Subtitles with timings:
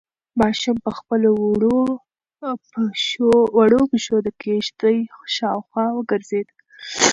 [0.39, 1.29] ماشوم په خپلو
[3.57, 4.97] وړو پښو د کيږدۍ
[5.35, 6.47] شاوخوا وګرځېد.